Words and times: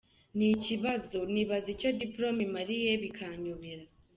Ni 0.37 0.47
ikibazo, 0.57 1.17
nibaza 1.33 1.67
icyo 1.75 1.89
diploma 2.01 2.41
imariye 2.47 2.91
bikanyobera”. 3.03 3.83